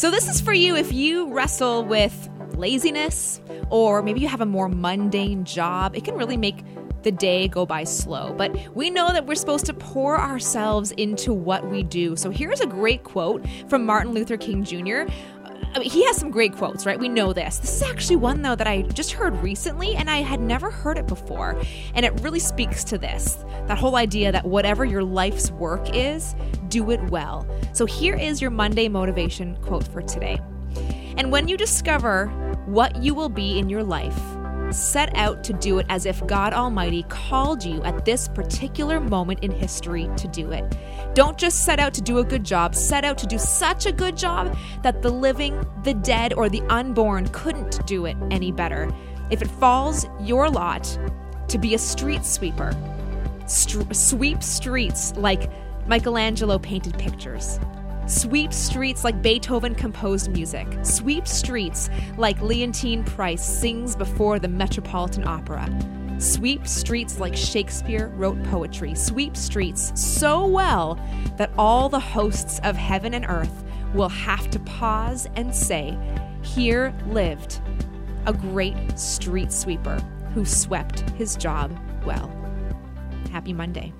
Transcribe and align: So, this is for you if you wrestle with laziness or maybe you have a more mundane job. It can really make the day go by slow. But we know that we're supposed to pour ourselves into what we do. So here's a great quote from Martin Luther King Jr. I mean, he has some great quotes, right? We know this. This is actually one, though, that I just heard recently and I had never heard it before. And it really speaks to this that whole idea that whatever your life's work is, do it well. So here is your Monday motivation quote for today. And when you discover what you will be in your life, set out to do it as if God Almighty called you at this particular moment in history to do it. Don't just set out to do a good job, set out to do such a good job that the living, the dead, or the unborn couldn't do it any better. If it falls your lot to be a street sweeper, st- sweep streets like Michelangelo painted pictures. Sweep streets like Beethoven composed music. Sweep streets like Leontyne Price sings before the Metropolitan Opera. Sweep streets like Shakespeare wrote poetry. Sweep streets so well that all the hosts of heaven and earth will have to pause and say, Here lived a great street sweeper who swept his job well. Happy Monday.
So, 0.00 0.10
this 0.10 0.30
is 0.30 0.40
for 0.40 0.54
you 0.54 0.76
if 0.76 0.94
you 0.94 1.30
wrestle 1.30 1.84
with 1.84 2.30
laziness 2.54 3.38
or 3.68 4.00
maybe 4.00 4.20
you 4.20 4.28
have 4.28 4.40
a 4.40 4.46
more 4.46 4.66
mundane 4.66 5.44
job. 5.44 5.94
It 5.94 6.06
can 6.06 6.14
really 6.14 6.38
make 6.38 6.64
the 7.02 7.12
day 7.12 7.48
go 7.48 7.66
by 7.66 7.84
slow. 7.84 8.32
But 8.32 8.56
we 8.74 8.88
know 8.88 9.12
that 9.12 9.26
we're 9.26 9.34
supposed 9.34 9.66
to 9.66 9.74
pour 9.74 10.18
ourselves 10.18 10.92
into 10.92 11.34
what 11.34 11.70
we 11.70 11.82
do. 11.82 12.16
So 12.16 12.30
here's 12.30 12.62
a 12.62 12.66
great 12.66 13.04
quote 13.04 13.44
from 13.68 13.84
Martin 13.84 14.14
Luther 14.14 14.38
King 14.38 14.64
Jr. 14.64 15.02
I 15.72 15.78
mean, 15.78 15.90
he 15.90 16.04
has 16.06 16.16
some 16.16 16.30
great 16.30 16.56
quotes, 16.56 16.84
right? 16.84 16.98
We 16.98 17.08
know 17.08 17.32
this. 17.32 17.58
This 17.58 17.76
is 17.76 17.82
actually 17.82 18.16
one, 18.16 18.42
though, 18.42 18.56
that 18.56 18.66
I 18.66 18.82
just 18.82 19.12
heard 19.12 19.36
recently 19.40 19.94
and 19.94 20.10
I 20.10 20.18
had 20.18 20.40
never 20.40 20.70
heard 20.70 20.98
it 20.98 21.06
before. 21.06 21.60
And 21.94 22.04
it 22.04 22.12
really 22.22 22.40
speaks 22.40 22.82
to 22.84 22.98
this 22.98 23.44
that 23.66 23.78
whole 23.78 23.94
idea 23.94 24.32
that 24.32 24.44
whatever 24.44 24.84
your 24.84 25.04
life's 25.04 25.52
work 25.52 25.94
is, 25.94 26.34
do 26.68 26.90
it 26.90 27.00
well. 27.10 27.46
So 27.72 27.86
here 27.86 28.16
is 28.16 28.40
your 28.40 28.50
Monday 28.50 28.88
motivation 28.88 29.56
quote 29.62 29.86
for 29.86 30.02
today. 30.02 30.40
And 31.16 31.30
when 31.30 31.46
you 31.46 31.56
discover 31.56 32.26
what 32.66 33.00
you 33.02 33.14
will 33.14 33.28
be 33.28 33.58
in 33.58 33.68
your 33.68 33.84
life, 33.84 34.18
set 34.72 35.14
out 35.16 35.42
to 35.44 35.52
do 35.52 35.78
it 35.78 35.86
as 35.88 36.06
if 36.06 36.26
God 36.26 36.52
Almighty 36.52 37.04
called 37.04 37.64
you 37.64 37.82
at 37.84 38.04
this 38.04 38.28
particular 38.28 39.00
moment 39.00 39.40
in 39.40 39.50
history 39.50 40.08
to 40.16 40.28
do 40.28 40.52
it. 40.52 40.64
Don't 41.14 41.36
just 41.36 41.64
set 41.64 41.80
out 41.80 41.92
to 41.94 42.00
do 42.00 42.18
a 42.18 42.24
good 42.24 42.44
job, 42.44 42.74
set 42.74 43.04
out 43.04 43.18
to 43.18 43.26
do 43.26 43.38
such 43.38 43.86
a 43.86 43.92
good 43.92 44.16
job 44.16 44.56
that 44.82 45.02
the 45.02 45.10
living, 45.10 45.64
the 45.82 45.94
dead, 45.94 46.32
or 46.34 46.48
the 46.48 46.62
unborn 46.68 47.28
couldn't 47.28 47.84
do 47.86 48.06
it 48.06 48.16
any 48.30 48.52
better. 48.52 48.90
If 49.30 49.42
it 49.42 49.48
falls 49.48 50.06
your 50.20 50.48
lot 50.48 50.98
to 51.48 51.58
be 51.58 51.74
a 51.74 51.78
street 51.78 52.24
sweeper, 52.24 52.72
st- 53.46 53.94
sweep 53.94 54.42
streets 54.42 55.12
like 55.16 55.50
Michelangelo 55.86 56.58
painted 56.58 56.98
pictures. 56.98 57.58
Sweep 58.10 58.52
streets 58.52 59.04
like 59.04 59.22
Beethoven 59.22 59.72
composed 59.72 60.32
music. 60.32 60.66
Sweep 60.82 61.28
streets 61.28 61.88
like 62.18 62.40
Leontyne 62.40 63.06
Price 63.06 63.40
sings 63.40 63.94
before 63.94 64.40
the 64.40 64.48
Metropolitan 64.48 65.24
Opera. 65.28 65.68
Sweep 66.18 66.66
streets 66.66 67.20
like 67.20 67.36
Shakespeare 67.36 68.08
wrote 68.16 68.42
poetry. 68.42 68.96
Sweep 68.96 69.36
streets 69.36 69.92
so 69.94 70.44
well 70.44 70.98
that 71.36 71.52
all 71.56 71.88
the 71.88 72.00
hosts 72.00 72.58
of 72.64 72.74
heaven 72.74 73.14
and 73.14 73.26
earth 73.28 73.62
will 73.94 74.08
have 74.08 74.50
to 74.50 74.58
pause 74.58 75.28
and 75.36 75.54
say, 75.54 75.96
Here 76.42 76.92
lived 77.06 77.60
a 78.26 78.32
great 78.32 78.98
street 78.98 79.52
sweeper 79.52 80.00
who 80.34 80.44
swept 80.44 81.08
his 81.10 81.36
job 81.36 81.78
well. 82.04 82.28
Happy 83.30 83.52
Monday. 83.52 83.92